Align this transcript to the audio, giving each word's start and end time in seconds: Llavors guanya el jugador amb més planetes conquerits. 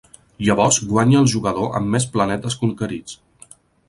Llavors 0.45 0.77
guanya 0.93 1.19
el 1.25 1.29
jugador 1.33 1.69
amb 1.79 1.91
més 1.97 2.07
planetes 2.15 2.57
conquerits. 2.63 3.53